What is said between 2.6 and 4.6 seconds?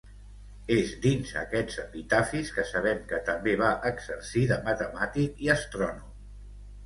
sabem que també va exercir de